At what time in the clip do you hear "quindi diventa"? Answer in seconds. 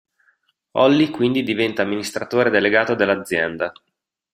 1.11-1.83